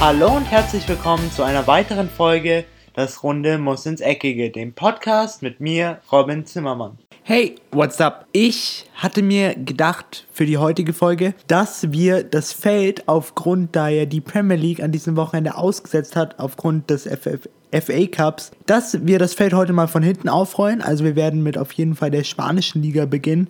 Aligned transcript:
Hallo 0.00 0.36
und 0.36 0.44
herzlich 0.44 0.88
willkommen 0.88 1.28
zu 1.32 1.42
einer 1.42 1.66
weiteren 1.66 2.08
Folge 2.08 2.64
Das 2.94 3.24
Runde 3.24 3.58
muss 3.58 3.84
ins 3.84 4.00
Eckige, 4.00 4.48
dem 4.50 4.72
Podcast 4.72 5.42
mit 5.42 5.58
mir, 5.58 5.98
Robin 6.12 6.46
Zimmermann. 6.46 6.98
Hey, 7.24 7.56
what's 7.72 8.00
up? 8.00 8.24
Ich 8.30 8.86
hatte 8.94 9.22
mir 9.22 9.56
gedacht 9.56 10.28
für 10.30 10.46
die 10.46 10.56
heutige 10.56 10.92
Folge, 10.92 11.34
dass 11.48 11.90
wir 11.90 12.22
das 12.22 12.52
Feld 12.52 13.08
aufgrund, 13.08 13.74
da 13.74 13.88
ja 13.88 14.04
die 14.04 14.20
Premier 14.20 14.56
League 14.56 14.80
an 14.80 14.92
diesem 14.92 15.16
Wochenende 15.16 15.56
ausgesetzt 15.56 16.14
hat, 16.14 16.38
aufgrund 16.38 16.90
des 16.90 17.02
FF 17.02 17.48
FA 17.70 18.06
Cups, 18.06 18.50
dass 18.66 19.06
wir 19.06 19.18
das 19.18 19.34
Feld 19.34 19.52
heute 19.52 19.72
mal 19.72 19.88
von 19.88 20.02
hinten 20.02 20.28
aufrollen. 20.28 20.80
Also 20.80 21.04
wir 21.04 21.16
werden 21.16 21.42
mit 21.42 21.58
auf 21.58 21.72
jeden 21.72 21.94
Fall 21.96 22.10
der 22.10 22.24
spanischen 22.24 22.82
Liga 22.82 23.04
beginnen. 23.04 23.48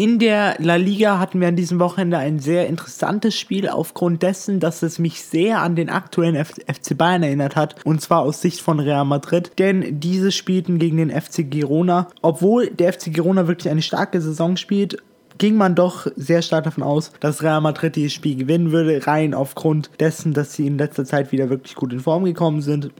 In 0.00 0.20
der 0.20 0.54
La 0.60 0.76
Liga 0.76 1.18
hatten 1.18 1.40
wir 1.40 1.48
an 1.48 1.56
diesem 1.56 1.80
Wochenende 1.80 2.18
ein 2.18 2.38
sehr 2.38 2.68
interessantes 2.68 3.36
Spiel 3.36 3.68
aufgrund 3.68 4.22
dessen, 4.22 4.60
dass 4.60 4.84
es 4.84 5.00
mich 5.00 5.22
sehr 5.22 5.60
an 5.60 5.74
den 5.74 5.88
aktuellen 5.88 6.36
F 6.36 6.54
FC 6.68 6.96
Bayern 6.96 7.24
erinnert 7.24 7.56
hat 7.56 7.84
und 7.84 8.00
zwar 8.00 8.20
aus 8.20 8.40
Sicht 8.40 8.60
von 8.60 8.78
Real 8.78 9.04
Madrid, 9.04 9.50
denn 9.58 9.98
diese 9.98 10.30
spielten 10.30 10.78
gegen 10.78 10.98
den 10.98 11.10
FC 11.10 11.50
Girona. 11.50 12.06
Obwohl 12.22 12.68
der 12.68 12.92
FC 12.92 13.12
Girona 13.12 13.48
wirklich 13.48 13.72
eine 13.72 13.82
starke 13.82 14.20
Saison 14.20 14.56
spielt, 14.56 15.02
ging 15.38 15.56
man 15.56 15.74
doch 15.74 16.06
sehr 16.14 16.42
stark 16.42 16.62
davon 16.62 16.84
aus, 16.84 17.10
dass 17.18 17.42
Real 17.42 17.60
Madrid 17.60 17.96
dieses 17.96 18.12
Spiel 18.12 18.36
gewinnen 18.36 18.70
würde, 18.70 19.04
rein 19.04 19.34
aufgrund 19.34 19.90
dessen, 19.98 20.32
dass 20.32 20.52
sie 20.52 20.68
in 20.68 20.78
letzter 20.78 21.06
Zeit 21.06 21.32
wieder 21.32 21.50
wirklich 21.50 21.74
gut 21.74 21.92
in 21.92 21.98
Form 21.98 22.24
gekommen 22.24 22.62
sind 22.62 22.92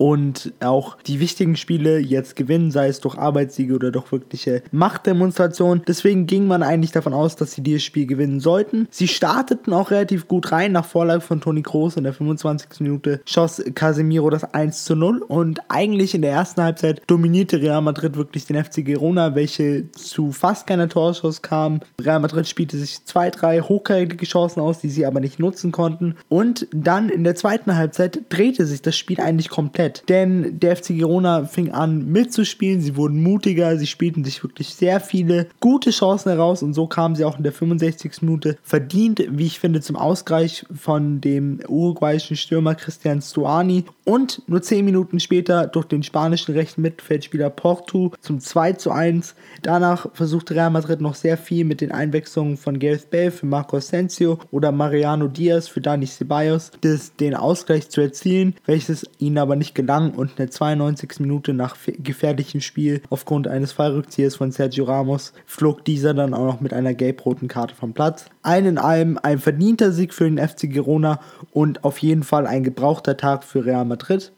und 0.00 0.54
auch 0.60 0.96
die 1.02 1.20
wichtigen 1.20 1.56
Spiele 1.56 1.98
jetzt 1.98 2.34
gewinnen, 2.34 2.70
sei 2.70 2.88
es 2.88 3.00
durch 3.00 3.18
Arbeitssiege 3.18 3.74
oder 3.74 3.90
durch 3.90 4.10
wirkliche 4.10 4.62
Machtdemonstrationen. 4.72 5.82
Deswegen 5.86 6.26
ging 6.26 6.46
man 6.46 6.62
eigentlich 6.62 6.92
davon 6.92 7.12
aus, 7.12 7.36
dass 7.36 7.52
sie 7.52 7.62
dieses 7.62 7.82
Spiel 7.82 8.06
gewinnen 8.06 8.40
sollten. 8.40 8.88
Sie 8.90 9.08
starteten 9.08 9.74
auch 9.74 9.90
relativ 9.90 10.26
gut 10.26 10.52
rein. 10.52 10.72
Nach 10.72 10.86
Vorlage 10.86 11.20
von 11.20 11.42
Toni 11.42 11.60
Kroos 11.60 11.98
in 11.98 12.04
der 12.04 12.14
25. 12.14 12.80
Minute 12.80 13.20
schoss 13.26 13.62
Casemiro 13.74 14.30
das 14.30 14.44
1 14.54 14.86
zu 14.86 14.96
0 14.96 15.18
und 15.18 15.60
eigentlich 15.68 16.14
in 16.14 16.22
der 16.22 16.32
ersten 16.32 16.62
Halbzeit 16.62 17.02
dominierte 17.06 17.60
Real 17.60 17.82
Madrid 17.82 18.16
wirklich 18.16 18.46
den 18.46 18.64
FC 18.64 18.82
Girona, 18.82 19.34
welche 19.34 19.92
zu 19.92 20.32
fast 20.32 20.66
keiner 20.66 20.88
Torschuss 20.88 21.42
kam. 21.42 21.80
Real 22.00 22.20
Madrid 22.20 22.48
spielte 22.48 22.78
sich 22.78 23.04
zwei, 23.04 23.28
drei 23.28 23.60
hochkarätige 23.60 24.24
Chancen 24.24 24.60
aus, 24.60 24.78
die 24.78 24.88
sie 24.88 25.04
aber 25.04 25.20
nicht 25.20 25.38
nutzen 25.38 25.72
konnten. 25.72 26.16
Und 26.30 26.68
dann 26.72 27.10
in 27.10 27.22
der 27.22 27.34
zweiten 27.34 27.76
Halbzeit 27.76 28.22
drehte 28.30 28.64
sich 28.64 28.80
das 28.80 28.96
Spiel 28.96 29.20
eigentlich 29.20 29.50
komplett 29.50 29.89
komplett. 29.90 30.08
Denn 30.08 30.58
der 30.58 30.76
FC 30.76 30.88
Girona 30.88 31.44
fing 31.44 31.70
an 31.70 32.06
mitzuspielen, 32.10 32.80
sie 32.80 32.96
wurden 32.96 33.22
mutiger, 33.22 33.76
sie 33.76 33.86
spielten 33.86 34.24
sich 34.24 34.42
wirklich 34.42 34.74
sehr 34.74 35.00
viele 35.00 35.48
gute 35.60 35.90
Chancen 35.90 36.30
heraus 36.30 36.62
und 36.62 36.74
so 36.74 36.86
kamen 36.86 37.14
sie 37.14 37.24
auch 37.24 37.36
in 37.36 37.42
der 37.42 37.52
65. 37.52 38.22
Minute 38.22 38.58
verdient, 38.62 39.22
wie 39.30 39.46
ich 39.46 39.58
finde, 39.58 39.80
zum 39.80 39.96
Ausgleich 39.96 40.64
von 40.74 41.20
dem 41.20 41.60
uruguayischen 41.68 42.36
Stürmer 42.36 42.74
Christian 42.74 43.22
Stuani 43.22 43.84
und 44.04 44.42
nur 44.46 44.62
10 44.62 44.84
Minuten 44.84 45.20
später 45.20 45.66
durch 45.66 45.86
den 45.86 46.02
spanischen 46.02 46.54
rechten 46.54 46.82
Mittelfeldspieler 46.82 47.50
Porto 47.50 48.12
zum 48.20 48.40
2 48.40 48.72
zu 48.74 48.90
1. 48.90 49.34
Danach 49.62 50.06
versuchte 50.14 50.54
Real 50.54 50.70
Madrid 50.70 51.00
noch 51.00 51.14
sehr 51.14 51.36
viel 51.36 51.64
mit 51.64 51.80
den 51.80 51.92
Einwechslungen 51.92 52.56
von 52.56 52.78
Gareth 52.78 53.10
Bale 53.10 53.30
für 53.30 53.46
Marco 53.46 53.76
Asensio 53.76 54.38
oder 54.50 54.72
Mariano 54.72 55.28
Diaz 55.28 55.68
für 55.68 55.80
Dani 55.80 56.06
Ceballos, 56.06 56.70
das, 56.80 57.14
den 57.16 57.34
Ausgleich 57.34 57.88
zu 57.88 58.00
erzielen, 58.00 58.54
welches 58.66 59.06
ihnen 59.18 59.38
aber 59.38 59.56
nicht 59.56 59.74
gelang 59.80 60.12
und 60.12 60.30
in 60.30 60.36
der 60.36 60.50
92. 60.50 61.20
Minute 61.20 61.52
nach 61.52 61.76
gefährlichem 61.98 62.60
Spiel 62.60 63.02
aufgrund 63.10 63.48
eines 63.48 63.72
Fallrückziehers 63.72 64.36
von 64.36 64.52
Sergio 64.52 64.84
Ramos 64.84 65.32
flog 65.46 65.84
dieser 65.84 66.14
dann 66.14 66.34
auch 66.34 66.46
noch 66.46 66.60
mit 66.60 66.72
einer 66.72 66.94
gelb-roten 66.94 67.48
Karte 67.48 67.74
vom 67.74 67.92
Platz. 67.92 68.26
Ein 68.42 68.66
in 68.66 68.78
allem 68.78 69.18
ein 69.22 69.38
verdienter 69.38 69.92
Sieg 69.92 70.14
für 70.14 70.24
den 70.24 70.38
FC 70.38 70.70
Girona 70.70 71.20
und 71.52 71.84
auf 71.84 71.98
jeden 71.98 72.22
Fall 72.22 72.46
ein 72.46 72.62
gebrauchter 72.62 73.16
Tag 73.16 73.44
für 73.44 73.64
Real 73.64 73.84
Madrid. 73.84 74.32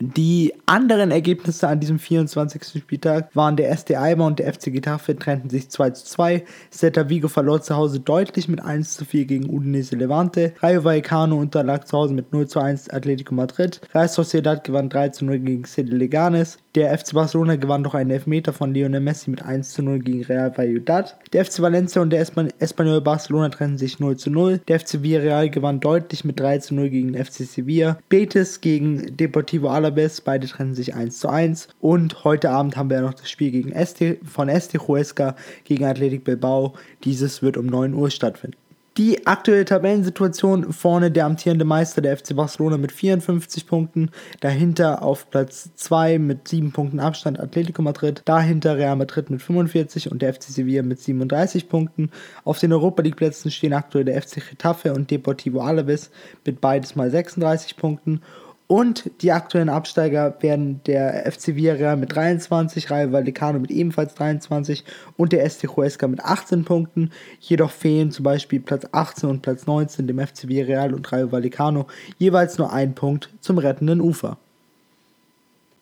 Die 0.00 0.54
anderen 0.66 1.10
Ergebnisse 1.10 1.66
an 1.66 1.80
diesem 1.80 1.98
24. 1.98 2.80
Spieltag 2.80 3.34
waren 3.34 3.56
der 3.56 3.70
SD 3.70 3.96
Eimer 3.96 4.26
und 4.26 4.38
der 4.38 4.54
FC 4.54 4.72
Getafe 4.72 5.16
trennten 5.16 5.50
sich 5.50 5.70
2 5.70 5.90
zu 5.90 6.04
2. 6.04 6.44
Celta 6.70 7.08
Vigo 7.08 7.26
verlor 7.26 7.62
zu 7.62 7.74
Hause 7.74 7.98
deutlich 7.98 8.46
mit 8.46 8.62
1 8.62 8.94
zu 8.94 9.04
4 9.04 9.24
gegen 9.24 9.50
Udinese 9.50 9.96
Levante. 9.96 10.54
Rayo 10.60 10.84
Vallecano 10.84 11.36
unterlag 11.36 11.88
zu 11.88 11.98
Hause 11.98 12.14
mit 12.14 12.32
0 12.32 12.46
zu 12.46 12.60
1 12.60 12.90
Atletico 12.90 13.34
Madrid. 13.34 13.80
Real 13.92 14.08
Sociedad 14.08 14.62
gewann 14.62 14.88
3 14.88 15.08
zu 15.08 15.24
0 15.24 15.40
gegen 15.40 15.64
Cedi 15.64 15.90
Leganes. 15.90 16.58
Der 16.78 16.96
FC 16.96 17.12
Barcelona 17.12 17.56
gewann 17.56 17.82
durch 17.82 17.96
einen 17.96 18.12
Elfmeter 18.12 18.52
von 18.52 18.72
Lionel 18.72 19.00
Messi 19.00 19.30
mit 19.30 19.44
1 19.44 19.72
zu 19.72 19.82
0 19.82 19.98
gegen 19.98 20.22
Real 20.22 20.56
Valladolid. 20.56 21.16
Der 21.32 21.44
FC 21.44 21.60
Valencia 21.60 22.00
und 22.00 22.10
der 22.10 22.20
Espanyol 22.20 23.00
Barcelona 23.00 23.48
trennten 23.48 23.78
sich 23.78 23.98
0 23.98 24.16
zu 24.16 24.30
0. 24.30 24.60
Der 24.68 24.78
FC 24.78 25.02
Villarreal 25.02 25.50
gewann 25.50 25.80
deutlich 25.80 26.24
mit 26.24 26.38
3 26.38 26.58
zu 26.58 26.76
0 26.76 26.88
gegen 26.88 27.14
den 27.14 27.24
FC 27.24 27.42
Sevilla. 27.46 27.98
Betis 28.08 28.60
gegen 28.60 29.16
Deportivo 29.16 29.70
Alaves, 29.70 30.20
beide 30.20 30.46
trennen 30.46 30.76
sich 30.76 30.94
1 30.94 31.18
zu 31.18 31.28
1. 31.28 31.66
Und 31.80 32.22
heute 32.22 32.50
Abend 32.50 32.76
haben 32.76 32.90
wir 32.90 32.98
ja 32.98 33.02
noch 33.02 33.14
das 33.14 33.28
Spiel 33.28 33.50
gegen 33.50 33.72
Este, 33.72 34.18
von 34.22 34.48
Este 34.48 34.78
Huesca 34.78 35.34
gegen 35.64 35.84
Athletic 35.84 36.22
Bilbao. 36.22 36.74
Dieses 37.02 37.42
wird 37.42 37.56
um 37.56 37.66
9 37.66 37.92
Uhr 37.92 38.08
stattfinden. 38.12 38.56
Die 38.98 39.28
aktuelle 39.28 39.64
Tabellensituation. 39.64 40.72
Vorne 40.72 41.12
der 41.12 41.24
amtierende 41.24 41.64
Meister 41.64 42.02
der 42.02 42.16
FC 42.16 42.34
Barcelona 42.34 42.78
mit 42.78 42.90
54 42.90 43.68
Punkten, 43.68 44.10
dahinter 44.40 45.02
auf 45.02 45.30
Platz 45.30 45.70
2 45.76 46.18
mit 46.18 46.48
7 46.48 46.72
Punkten 46.72 46.98
Abstand 46.98 47.38
Atletico 47.38 47.80
Madrid, 47.80 48.22
dahinter 48.24 48.76
Real 48.76 48.96
Madrid 48.96 49.30
mit 49.30 49.40
45 49.40 50.10
und 50.10 50.20
der 50.20 50.34
FC 50.34 50.42
Sevilla 50.42 50.82
mit 50.82 50.98
37 50.98 51.68
Punkten. 51.68 52.10
Auf 52.42 52.58
den 52.58 52.72
Europa 52.72 53.02
League 53.02 53.14
Plätzen 53.14 53.52
stehen 53.52 53.72
aktuell 53.72 54.04
der 54.04 54.20
FC 54.20 54.42
Getafe 54.50 54.92
und 54.92 55.12
Deportivo 55.12 55.60
Alaves 55.60 56.10
mit 56.44 56.60
beides 56.60 56.96
mal 56.96 57.08
36 57.08 57.76
Punkten 57.76 58.20
und 58.68 59.10
die 59.22 59.32
aktuellen 59.32 59.70
Absteiger 59.70 60.36
werden 60.40 60.82
der 60.86 61.24
FC 61.32 61.56
Villarreal 61.56 61.96
mit 61.96 62.14
23, 62.14 62.90
Rayo 62.90 63.12
Vallecano 63.12 63.58
mit 63.58 63.70
ebenfalls 63.70 64.14
23 64.14 64.84
und 65.16 65.32
der 65.32 65.48
ST 65.48 65.74
Huesca 65.74 66.06
mit 66.06 66.22
18 66.22 66.66
Punkten. 66.66 67.10
Jedoch 67.40 67.70
fehlen 67.70 68.12
zum 68.12 68.24
Beispiel 68.24 68.60
Platz 68.60 68.86
18 68.92 69.30
und 69.30 69.42
Platz 69.42 69.66
19 69.66 70.06
dem 70.06 70.18
FC 70.18 70.48
Villarreal 70.48 70.92
und 70.92 71.10
Rayo 71.10 71.32
Vallecano 71.32 71.86
jeweils 72.18 72.58
nur 72.58 72.70
ein 72.70 72.94
Punkt 72.94 73.30
zum 73.40 73.56
rettenden 73.56 74.02
Ufer. 74.02 74.36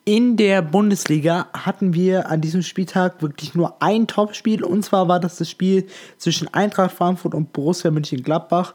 In 0.05 0.37
der 0.37 0.63
Bundesliga 0.63 1.49
hatten 1.53 1.93
wir 1.93 2.31
an 2.31 2.41
diesem 2.41 2.63
Spieltag 2.63 3.21
wirklich 3.21 3.57
nur 3.57 3.83
ein 3.83 4.07
Topspiel 4.07 4.63
und 4.63 4.85
zwar 4.85 5.09
war 5.09 5.19
das 5.19 5.39
das 5.39 5.51
Spiel 5.51 5.89
zwischen 6.19 6.55
Eintracht 6.55 6.93
Frankfurt 6.93 7.35
und 7.35 7.53
Borussia 7.53 7.91
Mönchengladbach. 7.91 8.75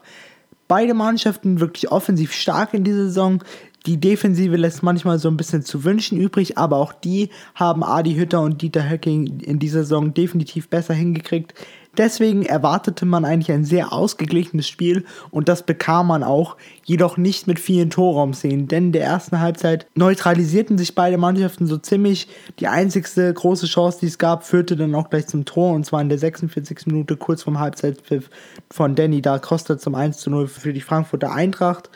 Beide 0.68 0.92
Mannschaften 0.92 1.60
wirklich 1.60 1.90
offensiv 1.90 2.34
stark 2.34 2.74
in 2.74 2.84
dieser 2.84 3.04
Saison. 3.04 3.42
Die 3.86 3.98
Defensive 3.98 4.56
lässt 4.56 4.84
manchmal 4.84 5.18
so 5.18 5.28
ein 5.28 5.36
bisschen 5.36 5.62
zu 5.62 5.82
wünschen 5.82 6.16
übrig, 6.18 6.56
aber 6.56 6.76
auch 6.76 6.92
die 6.92 7.30
haben 7.54 7.82
Adi 7.82 8.14
Hütter 8.14 8.40
und 8.40 8.62
Dieter 8.62 8.88
Höcking 8.88 9.40
in 9.40 9.58
dieser 9.58 9.80
Saison 9.80 10.14
definitiv 10.14 10.68
besser 10.68 10.94
hingekriegt. 10.94 11.54
Deswegen 11.98 12.46
erwartete 12.46 13.04
man 13.04 13.26
eigentlich 13.26 13.52
ein 13.52 13.66
sehr 13.66 13.92
ausgeglichenes 13.92 14.66
Spiel 14.66 15.04
und 15.30 15.50
das 15.50 15.64
bekam 15.64 16.06
man 16.06 16.22
auch, 16.22 16.56
jedoch 16.84 17.18
nicht 17.18 17.46
mit 17.46 17.58
vielen 17.58 17.90
Torraumszenen, 17.90 18.66
denn 18.66 18.86
in 18.86 18.92
der 18.92 19.04
ersten 19.04 19.40
Halbzeit 19.40 19.86
neutralisierten 19.94 20.78
sich 20.78 20.94
beide 20.94 21.18
Mannschaften 21.18 21.66
so 21.66 21.76
ziemlich. 21.76 22.28
Die 22.60 22.68
einzigste 22.68 23.34
große 23.34 23.66
Chance, 23.66 23.98
die 24.00 24.06
es 24.06 24.16
gab, 24.16 24.44
führte 24.44 24.74
dann 24.74 24.94
auch 24.94 25.10
gleich 25.10 25.26
zum 25.26 25.44
Tor 25.44 25.74
und 25.74 25.84
zwar 25.84 26.00
in 26.00 26.08
der 26.08 26.18
46. 26.18 26.86
Minute 26.86 27.18
kurz 27.18 27.42
vorm 27.42 27.58
Halbzeitpfiff 27.58 28.30
von 28.70 28.94
Danny 28.94 29.20
da 29.20 29.38
Costa 29.38 29.76
zum 29.76 29.94
1 29.94 30.16
zu 30.16 30.30
0 30.30 30.48
für 30.48 30.72
die 30.72 30.80
Frankfurter 30.80 31.32
Eintracht. 31.32 31.90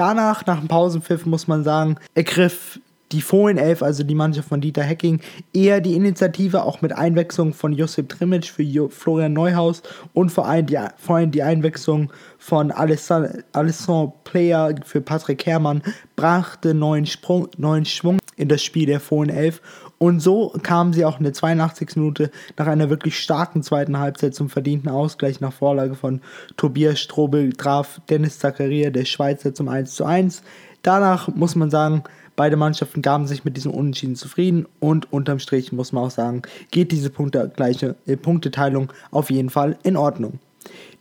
Danach, 0.00 0.46
nach 0.46 0.60
dem 0.60 0.66
Pausenpfiff, 0.66 1.26
muss 1.26 1.46
man 1.46 1.62
sagen, 1.62 1.96
ergriff 2.14 2.80
die 3.12 3.20
Fohlenelf, 3.20 3.82
also 3.82 4.02
die 4.02 4.14
Mannschaft 4.14 4.48
von 4.48 4.62
Dieter 4.62 4.82
Hecking, 4.82 5.20
eher 5.52 5.82
die 5.82 5.92
Initiative, 5.92 6.62
auch 6.62 6.80
mit 6.80 6.94
Einwechslung 6.94 7.52
von 7.52 7.74
Josip 7.74 8.08
Trimic 8.08 8.46
für 8.46 8.62
jo 8.62 8.88
Florian 8.88 9.34
Neuhaus 9.34 9.82
und 10.14 10.30
vor 10.30 10.48
allem 10.48 10.64
die, 10.64 10.78
vor 10.96 11.16
allem 11.16 11.32
die 11.32 11.42
Einwechslung 11.42 12.10
von 12.38 12.70
Alessandro 12.70 14.14
Player 14.24 14.74
für 14.86 15.02
Patrick 15.02 15.44
Herrmann, 15.44 15.82
brachte 16.16 16.72
neuen, 16.72 17.04
Sprung, 17.04 17.48
neuen 17.58 17.84
Schwung 17.84 18.20
in 18.36 18.48
das 18.48 18.62
Spiel 18.62 18.86
der 18.86 19.00
Fohlenelf 19.00 19.60
und 20.02 20.20
so 20.20 20.54
kamen 20.62 20.94
sie 20.94 21.04
auch 21.04 21.18
in 21.18 21.24
der 21.24 21.34
82. 21.34 21.96
Minute 21.96 22.30
nach 22.56 22.66
einer 22.66 22.88
wirklich 22.88 23.18
starken 23.18 23.62
zweiten 23.62 23.98
Halbzeit 23.98 24.34
zum 24.34 24.48
verdienten 24.48 24.88
Ausgleich 24.88 25.42
nach 25.42 25.52
Vorlage 25.52 25.94
von 25.94 26.22
Tobias 26.56 26.98
Strobel 27.00 27.52
traf 27.52 28.00
Dennis 28.08 28.38
Zakaria, 28.38 28.88
der 28.88 29.04
Schweizer, 29.04 29.52
zum 29.52 29.68
1 29.68 29.94
zu 29.94 30.06
1. 30.06 30.42
Danach 30.80 31.28
muss 31.28 31.54
man 31.54 31.68
sagen, 31.68 32.02
beide 32.34 32.56
Mannschaften 32.56 33.02
gaben 33.02 33.26
sich 33.26 33.44
mit 33.44 33.58
diesem 33.58 33.72
Unentschieden 33.72 34.16
zufrieden 34.16 34.66
und 34.78 35.12
unterm 35.12 35.38
Strich 35.38 35.70
muss 35.70 35.92
man 35.92 36.04
auch 36.04 36.10
sagen, 36.10 36.40
geht 36.70 36.92
diese 36.92 37.10
Punkte, 37.10 37.52
gleiche, 37.54 37.94
äh, 38.06 38.16
Punkteteilung 38.16 38.90
auf 39.10 39.30
jeden 39.30 39.50
Fall 39.50 39.76
in 39.82 39.98
Ordnung. 39.98 40.38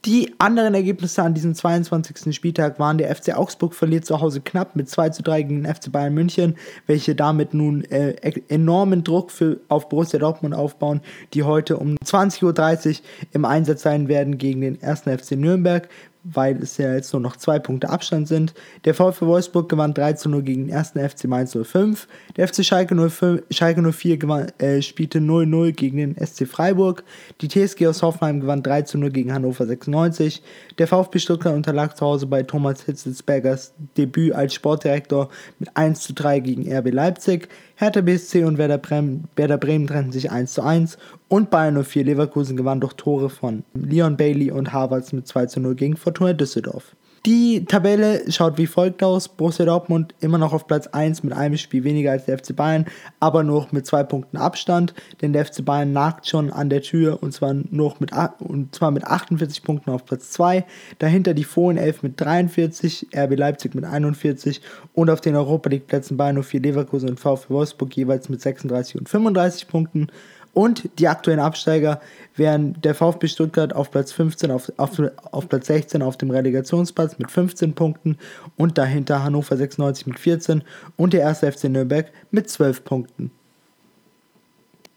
Die 0.06 0.34
anderen 0.38 0.74
Ergebnisse 0.76 1.22
an 1.24 1.34
diesem 1.34 1.54
22. 1.54 2.34
Spieltag 2.34 2.80
waren 2.80 2.98
der 2.98 3.14
FC 3.14 3.36
Augsburg 3.36 3.74
verliert 3.74 4.06
zu 4.06 4.22
Hause 4.22 4.40
knapp 4.40 4.78
mit 4.78 4.90
2 4.90 5.10
zu 5.10 5.24
3 5.24 5.42
gegen 5.42 5.64
den 5.64 5.76
FC 5.76 5.92
Bayern 5.92 6.14
München, 6.14 6.56
welche 6.88 7.16
damit 7.16 7.54
nun 7.54 7.84
äh, 7.84 8.14
enormen 8.48 9.04
Druck 9.04 9.30
für, 9.30 9.60
auf 9.68 9.90
Borussia 9.90 10.18
Dortmund 10.18 10.56
aufbauen, 10.56 11.02
die 11.34 11.44
heute 11.44 11.78
um 11.78 11.98
20.30 11.98 12.90
Uhr 12.90 12.96
im 13.34 13.44
Einsatz 13.44 13.82
sein 13.82 14.08
werden 14.08 14.38
gegen 14.38 14.62
den 14.62 14.82
1. 14.82 15.02
FC 15.02 15.32
Nürnberg, 15.32 15.90
weil 16.24 16.62
es 16.62 16.78
ja 16.78 16.94
jetzt 16.94 17.14
nur 17.14 17.22
noch 17.22 17.38
zwei 17.38 17.60
Punkte 17.60 17.90
Abstand 17.90 18.28
sind. 18.28 18.54
Der 18.86 18.94
VfL 18.94 19.26
Wolfsburg 19.26 19.70
gewann 19.70 19.94
3 19.94 20.14
zu 20.14 20.30
0 20.30 20.44
gegen 20.44 20.68
den 20.68 20.76
1. 20.76 20.92
FC 20.92 21.26
Mainz 21.26 21.58
05. 21.58 22.08
Der 22.36 22.48
FC 22.48 22.64
Schalke, 22.66 22.96
05, 22.96 23.44
Schalke 23.52 23.82
04 23.82 24.18
gewann, 24.18 24.48
äh, 24.58 24.82
spielte 24.82 25.20
0-0 25.20 25.72
gegen 25.72 25.98
den 25.98 26.16
SC 26.18 26.46
Freiburg. 26.46 27.04
Die 27.42 27.48
TSG 27.48 27.88
aus 27.88 28.02
Hoffenheim 28.02 28.42
gewann 28.42 28.64
3 28.64 28.82
zu 28.84 28.98
0 28.98 29.12
gegen 29.12 29.34
Hannover 29.34 29.66
96. 29.66 30.44
Der 30.78 30.88
VfB 30.88 31.20
Stuttgart 31.20 31.56
unterlag 31.56 31.96
zu 31.96 32.06
Hause 32.06 32.28
bei 32.28 32.44
Thomas 32.44 32.84
Hitzelsbergers 32.84 33.74
Debüt 33.98 34.34
als 34.34 34.54
Sportdirektor 34.54 35.30
mit 35.60 35.70
1 35.76 36.02
zu 36.02 36.14
3 36.14 36.40
gegen 36.42 36.72
RB 36.72 36.92
Leipzig. 36.92 37.48
Hertha 37.76 38.02
BSC 38.02 38.44
und 38.44 38.58
Werder 38.58 38.78
Bremen, 38.78 39.30
Werder 39.38 39.58
Bremen 39.58 39.88
trennten 39.88 40.12
sich 40.12 40.30
1 40.30 40.54
zu 40.54 40.62
1 40.62 40.98
und 41.30 41.50
Bayern 41.50 41.82
04 41.82 42.04
Leverkusen 42.04 42.58
gewann 42.58 42.82
durch 42.82 42.94
Tore 42.94 43.30
von 43.30 43.64
Leon 43.74 44.18
Bailey 44.18 44.52
und 44.52 44.74
Havertz 44.74 45.14
mit 45.14 45.28
2 45.28 45.46
zu 45.46 45.60
0 45.62 45.76
gegen 45.76 45.96
Fortuna 46.10 46.34
Düsseldorf. 46.34 46.96
Die 47.28 47.66
Tabelle 47.66 48.24
schaut 48.32 48.58
wie 48.58 48.66
folgt 48.66 49.04
aus. 49.04 49.28
Borussia 49.28 49.66
Dortmund 49.66 50.16
immer 50.22 50.40
noch 50.40 50.54
auf 50.54 50.66
Platz 50.66 50.88
1 50.88 51.22
mit 51.22 51.34
einem 51.34 51.58
Spiel 51.58 51.84
weniger 51.84 52.12
als 52.12 52.26
der 52.26 52.40
FC 52.40 52.56
Bayern, 52.56 52.86
aber 53.20 53.44
nur 53.44 53.68
mit 53.72 53.86
zwei 53.86 54.04
Punkten 54.04 54.38
Abstand, 54.38 54.96
denn 55.22 55.34
der 55.34 55.46
FC 55.46 55.64
Bayern 55.64 55.92
nagt 55.92 56.28
schon 56.28 56.52
an 56.52 56.70
der 56.70 56.82
Tür 56.82 57.22
und 57.22 57.32
zwar, 57.32 57.54
noch 57.70 58.00
mit, 58.00 58.12
und 58.40 58.74
zwar 58.74 58.90
mit 58.90 59.04
48 59.04 59.62
Punkten 59.62 59.92
auf 59.92 60.06
Platz 60.06 60.32
2. 60.32 60.66
Dahinter 60.98 61.36
die 61.36 61.44
Fohlen 61.44 61.78
11 61.78 62.02
mit 62.02 62.20
43, 62.20 63.10
RB 63.16 63.38
Leipzig 63.38 63.76
mit 63.76 63.86
41 63.86 64.62
und 64.94 65.12
auf 65.12 65.22
den 65.22 65.36
Europa 65.36 65.70
League 65.70 65.86
Plätzen 65.86 66.18
Bayern 66.18 66.42
04 66.42 66.62
Leverkusen 66.62 67.10
und 67.10 67.20
VfB 67.20 67.54
Wolfsburg 67.54 67.96
jeweils 67.96 68.30
mit 68.30 68.42
36 68.42 68.98
und 68.98 69.10
35 69.10 69.68
Punkten. 69.68 70.08
Und 70.54 70.90
die 71.00 71.08
aktuellen 71.08 71.40
Absteiger 71.40 72.02
wären 72.36 72.80
der 72.82 72.96
VfB 72.96 73.28
Stuttgart 73.28 73.74
auf 73.76 73.92
Platz 73.92 74.12
15, 74.12 74.52
auf, 74.52 74.72
auf, 74.78 75.02
auf 75.32 75.48
Platz 75.48 75.68
16 75.68 76.02
auf 76.02 76.18
dem 76.18 76.32
Relegationsplatz 76.32 77.18
mit 77.20 77.30
15 77.30 77.74
Punkten 77.74 78.18
und 78.58 78.78
dahinter 78.78 79.24
Hannover 79.24 79.56
96 79.56 80.08
mit 80.08 80.20
14 80.20 80.64
und 80.98 81.14
der 81.14 81.22
erste 81.22 81.52
FC 81.52 81.66
Nürnberg 81.66 82.12
mit 82.32 82.50
12 82.50 82.84
Punkten. 82.84 83.32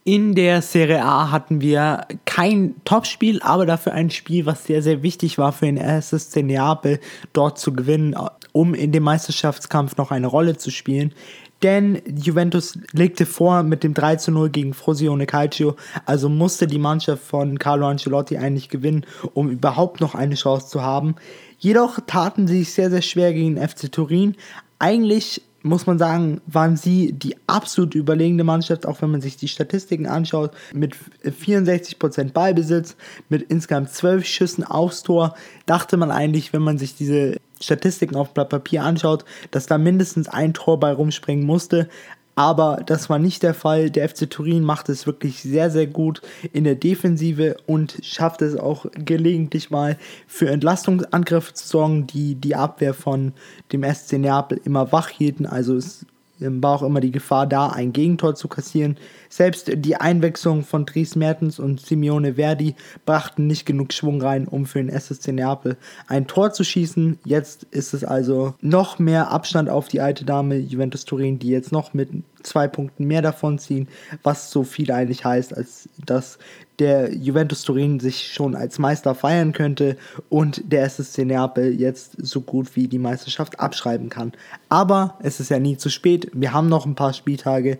In 0.05 0.35
der 0.35 0.63
Serie 0.63 1.05
A 1.05 1.31
hatten 1.31 1.61
wir 1.61 2.07
kein 2.25 2.75
Topspiel, 2.85 3.41
aber 3.41 3.67
dafür 3.67 3.93
ein 3.93 4.11
Spiel, 4.11 4.47
was 4.47 4.65
sehr, 4.65 4.83
sehr 4.83 5.05
wichtig 5.05 5.39
war 5.39 5.53
für 5.53 5.67
den 5.67 5.77
SSC 5.77 6.43
Neapel, 6.43 6.99
dort 7.33 7.61
zu 7.61 7.73
gewinnen, 7.73 8.17
um 8.51 8.75
in 8.75 8.91
dem 8.91 9.05
Meisterschaftskampf 9.05 9.97
noch 9.97 10.11
eine 10.11 10.27
Rolle 10.27 10.57
zu 10.57 10.73
spielen 10.73 11.15
denn 11.63 12.03
Juventus 12.07 12.79
legte 12.93 13.27
vor 13.27 13.63
mit 13.63 13.85
dem 13.85 13.95
3 13.95 14.17
zu 14.17 14.33
0 14.33 14.51
gegen 14.51 14.75
Frosione 14.75 15.27
Calcio, 15.27 15.77
also 16.07 16.29
musste 16.29 16.67
die 16.67 16.79
Mannschaft 16.79 17.23
von 17.23 17.59
Carlo 17.59 17.87
Ancelotti 17.87 18.37
eigentlich 18.37 18.69
gewinnen, 18.69 19.07
um 19.35 19.51
überhaupt 19.51 20.01
noch 20.01 20.15
eine 20.15 20.35
Chance 20.35 20.69
zu 20.69 20.83
haben. 20.83 21.17
Jedoch 21.59 22.01
taten 22.07 22.47
sie 22.47 22.59
sich 22.59 22.73
sehr, 22.73 22.91
sehr 22.91 23.03
schwer 23.03 23.33
gegen 23.33 23.57
FC 23.57 23.91
Turin. 23.91 24.37
Eigentlich 24.79 25.43
muss 25.63 25.87
man 25.87 25.99
sagen, 25.99 26.41
waren 26.47 26.77
sie 26.77 27.13
die 27.13 27.37
absolut 27.47 27.95
überlegene 27.95 28.45
Mannschaft, 28.45 28.87
auch 28.87 29.01
wenn 29.01 29.11
man 29.11 29.21
sich 29.21 29.37
die 29.37 29.49
Statistiken 29.49 30.07
anschaut, 30.07 30.53
mit 30.75 30.97
64% 31.25 32.33
Ballbesitz, 32.33 32.97
mit 33.29 33.43
insgesamt 33.43 33.91
12 33.91 34.27
Schüssen 34.27 34.65
aufs 34.65 35.03
Tor, 35.03 35.37
dachte 35.67 35.97
man 35.97 36.11
eigentlich, 36.11 36.53
wenn 36.53 36.63
man 36.63 36.79
sich 36.79 36.97
diese 36.97 37.37
Statistiken 37.63 38.17
auf 38.17 38.35
Blatt 38.35 38.49
Papier 38.49 38.83
anschaut, 38.83 39.25
dass 39.51 39.67
da 39.67 39.79
mindestens 39.79 40.29
ein 40.29 40.55
Tor 40.55 40.79
bei 40.81 40.93
rumspringen 40.93 41.47
musste. 41.47 41.89
Aber 42.35 42.83
das 42.87 43.11
war 43.11 43.19
nicht 43.19 43.43
der 43.43 43.53
Fall. 43.53 43.91
Der 43.91 44.09
FC 44.09 44.29
Turin 44.29 44.65
macht 44.65 44.89
es 44.89 45.07
wirklich 45.07 45.43
sehr, 45.43 45.71
sehr 45.71 45.87
gut 45.87 46.23
in 46.53 46.65
der 46.65 46.77
Defensive 46.77 47.57
und 47.67 47.99
schafft 48.03 48.41
es 48.41 48.57
auch 48.57 48.87
gelegentlich 48.93 49.71
mal 49.71 49.99
für 50.27 50.49
Entlastungsangriffe 50.49 51.53
zu 51.53 51.67
sorgen, 51.67 52.07
die 52.07 52.35
die 52.35 52.55
Abwehr 52.55 52.95
von 52.95 53.35
dem 53.73 53.85
SC 53.85 54.15
Neapel 54.15 54.61
immer 54.65 54.93
wach 54.93 55.11
hielten. 55.11 55.45
Also 55.45 55.77
es 55.77 56.07
war 56.45 56.77
auch 56.77 56.83
immer 56.83 57.01
die 57.01 57.11
Gefahr 57.11 57.47
da, 57.47 57.69
ein 57.69 57.93
Gegentor 57.93 58.35
zu 58.35 58.49
kassieren. 58.49 58.97
Selbst 59.29 59.71
die 59.75 59.97
Einwechslung 59.97 60.63
von 60.63 60.87
Dries 60.87 61.17
Mertens 61.17 61.59
und 61.59 61.81
Simeone 61.81 62.35
Verdi 62.35 62.75
brachten 63.07 63.47
nicht 63.47 63.67
genug 63.67 63.93
Schwung 63.93 64.21
rein, 64.21 64.47
um 64.47 64.67
für 64.67 64.79
den 64.79 64.89
SSC 64.89 65.33
Neapel 65.33 65.77
ein 66.07 66.27
Tor 66.27 66.53
zu 66.53 66.65
schießen. 66.65 67.19
Jetzt 67.25 67.65
ist 67.71 67.95
es 67.95 68.05
also 68.05 68.55
noch 68.61 68.99
mehr 68.99 69.31
Abstand 69.31 69.71
auf 69.71 69.89
die 69.89 70.01
alte 70.01 70.25
Dame 70.25 70.57
Juventus 70.57 71.05
Turin, 71.05 71.39
die 71.39 71.49
jetzt 71.49 71.73
noch 71.73 71.95
mit 71.95 72.11
zwei 72.43 72.69
Punkten 72.69 73.07
mehr 73.07 73.23
davon 73.23 73.59
ziehen, 73.59 73.89
was 74.23 74.51
so 74.51 74.65
viel 74.65 74.91
eigentlich 74.93 75.25
heißt, 75.25 75.57
als 75.57 75.89
dass 76.05 76.39
der 76.79 77.15
Juventus 77.15 77.63
Turin 77.63 78.01
sich 78.01 78.33
schon 78.33 78.55
als 78.55 78.79
Meister 78.79 79.15
feiern 79.15 79.53
könnte 79.53 79.97
und 80.29 80.73
der 80.73 80.85
SSC 80.85 81.25
Neapel 81.25 81.79
jetzt 81.79 82.17
so 82.19 82.41
gut 82.41 82.75
wie 82.77 82.89
die 82.89 82.99
Meisterschaft 82.99 83.61
abschreiben 83.61 84.09
kann. 84.09 84.33
Aber 84.69 85.19
es 85.23 85.39
ist 85.39 85.51
ja 85.51 85.59
nie 85.59 85.77
zu 85.77 85.91
spät. 85.91 86.31
Wir 86.33 86.53
haben 86.53 86.69
noch 86.69 86.87
ein 86.87 86.95
paar 86.95 87.13
Spieltage, 87.13 87.79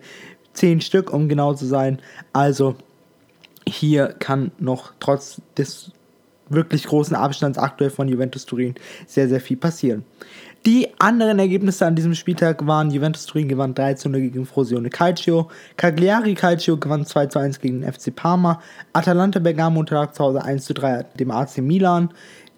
zehn 0.53 0.81
Stück, 0.81 1.11
um 1.11 1.27
genau 1.27 1.53
zu 1.53 1.65
sein. 1.65 1.99
Also 2.31 2.75
hier 3.67 4.07
kann 4.19 4.51
noch 4.59 4.93
trotz 4.99 5.41
des 5.57 5.91
wirklich 6.49 6.85
großen 6.85 7.15
Abstands 7.15 7.57
aktuell 7.57 7.89
von 7.89 8.07
Juventus 8.07 8.45
Turin 8.45 8.75
sehr, 9.07 9.27
sehr 9.27 9.41
viel 9.41 9.57
passieren. 9.57 10.05
Die 10.65 10.87
anderen 10.97 11.39
Ergebnisse 11.39 11.85
an 11.85 11.97
diesem 11.97 12.15
Spieltag 12.15 12.65
waren 12.65 12.89
Juventus 12.89 13.25
Turin 13.25 13.49
gewann 13.49 13.73
3 13.73 13.95
zu 13.95 14.07
0 14.07 14.21
gegen 14.21 14.45
Frosione 14.45 14.89
Calcio, 14.89 15.49
Cagliari 15.75 16.35
Calcio 16.35 16.77
gewann 16.77 17.05
2 17.05 17.25
zu 17.25 17.39
1 17.39 17.59
gegen 17.59 17.83
FC 17.83 18.15
Parma, 18.15 18.61
Atalanta 18.93 19.39
Bergamo 19.39 19.81
unterlag 19.81 20.15
zu 20.15 20.23
Hause 20.23 20.41
1 20.41 20.63
zu 20.63 20.73
3 20.73 21.03
dem 21.19 21.31
AC 21.31 21.57
Milan, 21.57 22.13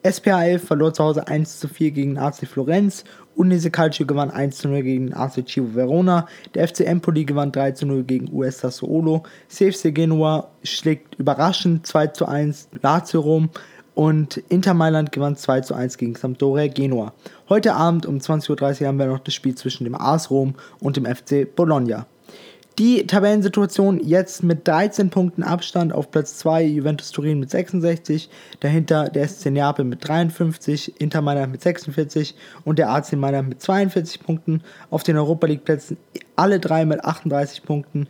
SPA 0.08 0.60
verlor 0.60 0.94
zu 0.94 1.04
Hause 1.04 1.28
1 1.28 1.60
zu 1.60 1.68
4 1.68 1.90
gegen 1.90 2.20
AC 2.20 2.48
Florenz, 2.48 3.06
Unese 3.34 3.72
Calcio 3.72 4.06
gewann 4.06 4.30
1 4.30 4.56
zu 4.60 4.68
0 4.68 4.84
gegen 4.84 5.12
AC 5.16 5.44
Civo 5.44 5.74
Verona, 5.74 6.28
der 6.54 6.68
FC 6.68 6.82
Empoli 6.82 7.26
gewann 7.26 7.52
3 7.52 7.72
zu 7.72 7.88
0 7.88 8.04
gegen 8.04 8.32
US 8.32 8.60
Sassuolo, 8.60 9.24
CFC 9.48 9.96
Genua 9.96 10.52
schlägt 10.62 11.16
überraschend 11.16 11.88
2 11.88 12.08
zu 12.08 12.28
1 12.28 12.70
Lazio 12.84 13.22
Rom, 13.22 13.50
und 13.96 14.38
Inter 14.50 14.74
Mailand 14.74 15.12
gewann 15.12 15.36
2 15.36 15.62
zu 15.62 15.74
1 15.74 15.98
gegen 15.98 16.16
Sampdoria 16.16 16.68
Genua. 16.68 17.14
Heute 17.50 17.74
Abend 17.74 18.06
um 18.06 18.18
20.30 18.18 18.82
Uhr 18.82 18.88
haben 18.88 19.00
wir 19.00 19.08
noch 19.08 19.20
das 19.20 19.34
Spiel 19.34 19.56
zwischen 19.56 19.86
dem 19.86 19.96
AS 19.96 20.30
Rom 20.30 20.54
und 20.80 20.98
dem 20.98 21.06
FC 21.06 21.48
Bologna. 21.56 22.06
Die 22.78 23.08
Tabellensituation 23.08 24.02
jetzt 24.04 24.44
mit 24.44 24.68
13 24.68 25.10
Punkten 25.10 25.44
Abstand 25.44 25.94
auf 25.94 26.12
Platz 26.12 26.36
2 26.40 26.66
Juventus 26.66 27.12
Turin 27.12 27.40
mit 27.40 27.50
66, 27.50 28.30
dahinter 28.60 29.08
der 29.08 29.30
SC 29.30 29.46
Neapel 29.46 29.86
mit 29.86 30.06
53, 30.06 31.00
Inter 31.00 31.22
Mailand 31.22 31.54
mit 31.54 31.62
46 31.62 32.36
und 32.66 32.78
der 32.78 32.90
AC 32.90 33.14
Mailand 33.14 33.48
mit 33.48 33.62
42 33.62 34.20
Punkten. 34.20 34.62
Auf 34.90 35.04
den 35.04 35.16
Europa 35.16 35.48
League 35.48 35.64
Plätzen 35.64 35.96
alle 36.36 36.60
drei 36.60 36.84
mit 36.84 37.02
38 37.06 37.64
Punkten. 37.64 38.08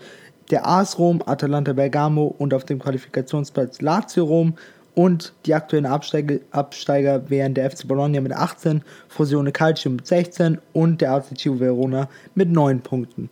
Der 0.50 0.68
AS 0.68 0.98
Rom, 0.98 1.22
Atalanta 1.24 1.74
Bergamo 1.74 2.34
und 2.36 2.52
auf 2.56 2.64
dem 2.64 2.80
Qualifikationsplatz 2.80 3.82
Lazio 3.82 4.26
Rom 4.26 4.56
und 4.96 5.34
die 5.46 5.54
aktuellen 5.54 5.86
Absteiger, 5.86 6.40
Absteiger 6.52 7.30
wären 7.30 7.54
der 7.54 7.70
FC 7.70 7.88
Bologna 7.88 8.22
mit 8.22 8.34
18, 8.34 8.82
Fusione 9.08 9.52
Calcio 9.52 9.92
mit 9.92 10.08
16 10.08 10.58
und 10.74 11.02
der 11.02 11.12
AC 11.12 11.46
Verona 11.46 12.10
mit 12.34 12.50
9 12.50 12.82
Punkten. 12.82 13.30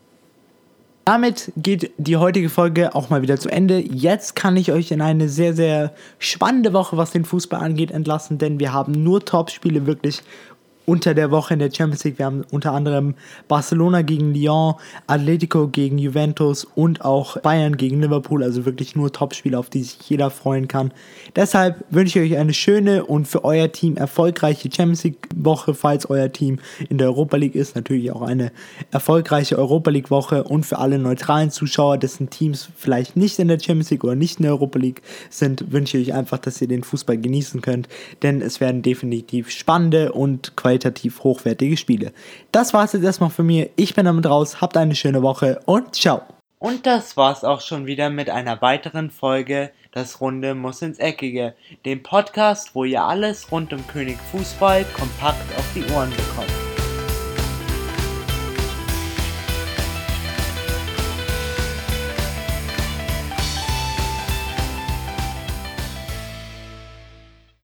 Damit 1.05 1.51
geht 1.57 1.91
die 1.97 2.15
heutige 2.15 2.47
Folge 2.47 2.95
auch 2.95 3.09
mal 3.09 3.21
wieder 3.21 3.37
zu 3.37 3.49
Ende. 3.49 3.79
Jetzt 3.79 4.37
kann 4.37 4.55
ich 4.55 4.71
euch 4.71 4.91
in 4.91 5.01
eine 5.01 5.27
sehr, 5.27 5.53
sehr 5.53 5.93
spannende 6.17 6.71
Woche, 6.71 6.95
was 6.95 7.11
den 7.11 7.25
Fußball 7.25 7.59
angeht, 7.59 7.91
entlassen, 7.91 8.37
denn 8.37 8.57
wir 8.59 8.71
haben 8.71 8.93
nur 8.93 9.25
Top-Spiele 9.25 9.85
wirklich 9.85 10.21
unter 10.85 11.13
der 11.13 11.31
Woche 11.31 11.53
in 11.53 11.59
der 11.59 11.71
Champions 11.71 12.03
League. 12.03 12.19
Wir 12.19 12.25
haben 12.25 12.43
unter 12.51 12.73
anderem 12.73 13.15
Barcelona 13.47 14.01
gegen 14.01 14.33
Lyon, 14.33 14.75
Atletico 15.07 15.67
gegen 15.67 15.97
Juventus 15.97 16.65
und 16.65 17.03
auch 17.03 17.37
Bayern 17.37 17.77
gegen 17.77 18.01
Liverpool. 18.01 18.43
Also 18.43 18.65
wirklich 18.65 18.95
nur 18.95 19.11
Topspiele, 19.11 19.57
auf 19.57 19.69
die 19.69 19.83
sich 19.83 19.97
jeder 20.09 20.29
freuen 20.29 20.67
kann. 20.67 20.91
Deshalb 21.35 21.83
wünsche 21.89 22.19
ich 22.19 22.33
euch 22.33 22.37
eine 22.37 22.53
schöne 22.53 23.05
und 23.05 23.27
für 23.27 23.43
euer 23.43 23.71
Team 23.71 23.95
erfolgreiche 23.97 24.69
Champions 24.71 25.03
League 25.03 25.27
Woche, 25.35 25.73
falls 25.73 26.09
euer 26.09 26.31
Team 26.31 26.59
in 26.89 26.97
der 26.97 27.07
Europa 27.07 27.37
League 27.37 27.55
ist. 27.55 27.75
Natürlich 27.75 28.11
auch 28.11 28.21
eine 28.21 28.51
erfolgreiche 28.91 29.57
Europa 29.57 29.89
League 29.91 30.11
Woche 30.11 30.43
und 30.43 30.65
für 30.65 30.79
alle 30.79 30.99
neutralen 30.99 31.51
Zuschauer, 31.51 31.97
dessen 31.97 32.29
Teams 32.29 32.69
vielleicht 32.75 33.15
nicht 33.15 33.39
in 33.39 33.47
der 33.47 33.59
Champions 33.59 33.89
League 33.89 34.03
oder 34.03 34.15
nicht 34.15 34.39
in 34.39 34.43
der 34.43 34.53
Europa 34.53 34.79
League 34.79 35.01
sind, 35.29 35.71
wünsche 35.71 35.97
ich 35.97 36.09
euch 36.09 36.13
einfach, 36.13 36.39
dass 36.39 36.61
ihr 36.61 36.67
den 36.67 36.83
Fußball 36.83 37.17
genießen 37.17 37.61
könnt, 37.61 37.87
denn 38.21 38.41
es 38.41 38.59
werden 38.59 38.81
definitiv 38.81 39.49
spannende 39.49 40.11
und 40.11 40.55
qualitative 40.55 40.72
qualitativ 40.73 41.23
hochwertige 41.23 41.77
Spiele. 41.77 42.13
Das 42.51 42.73
war 42.73 42.83
es 42.85 42.93
jetzt 42.93 43.03
erstmal 43.03 43.29
für 43.29 43.43
mir. 43.43 43.69
Ich 43.75 43.93
bin 43.93 44.05
damit 44.05 44.25
raus. 44.25 44.61
Habt 44.61 44.77
eine 44.77 44.95
schöne 44.95 45.21
Woche 45.21 45.59
und 45.65 45.95
ciao. 45.95 46.21
Und 46.59 46.85
das 46.85 47.17
war's 47.17 47.43
auch 47.43 47.61
schon 47.61 47.85
wieder 47.85 48.09
mit 48.09 48.29
einer 48.29 48.61
weiteren 48.61 49.11
Folge 49.11 49.71
Das 49.91 50.21
Runde 50.21 50.55
muss 50.55 50.81
ins 50.81 50.97
Eckige, 50.97 51.53
dem 51.85 52.01
Podcast, 52.01 52.73
wo 52.73 52.83
ihr 52.83 53.03
alles 53.03 53.51
rund 53.51 53.73
um 53.73 53.85
König 53.87 54.17
Fußball 54.31 54.85
kompakt 54.97 55.57
auf 55.57 55.65
die 55.75 55.83
Ohren 55.93 56.09
bekommt. 56.09 56.72